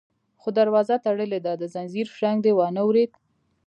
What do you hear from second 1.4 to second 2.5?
ده، د ځنځير شرنګ